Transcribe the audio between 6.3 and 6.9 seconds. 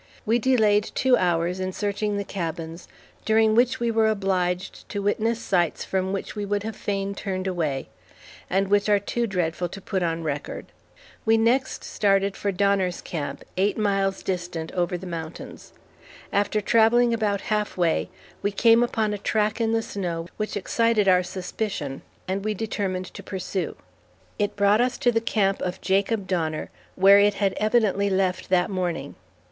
we would have